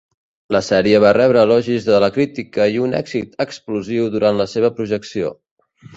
La 0.53 0.59
sèrie 0.67 1.01
va 1.03 1.11
rebre 1.17 1.43
elogis 1.47 1.85
de 1.89 1.99
la 2.03 2.09
crítica 2.15 2.67
i 2.77 2.81
un 2.87 2.97
èxit 3.03 3.37
explosiu 3.47 4.11
durant 4.17 4.43
la 4.45 4.49
seva 4.55 4.73
projecció. 4.81 5.31